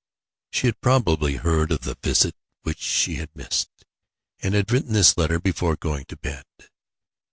[0.49, 3.85] She had probably heard of the visit which she had missed,
[4.39, 6.45] and had written this letter before going to bed.